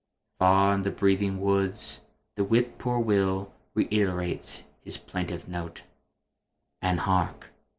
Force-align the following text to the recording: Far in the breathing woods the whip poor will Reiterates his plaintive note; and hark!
Far 0.39 0.73
in 0.73 0.81
the 0.81 0.89
breathing 0.89 1.39
woods 1.39 2.01
the 2.35 2.43
whip 2.43 2.79
poor 2.79 2.97
will 2.99 3.53
Reiterates 3.75 4.63
his 4.83 4.97
plaintive 4.97 5.47
note; 5.47 5.83
and 6.81 7.01
hark! 7.01 7.51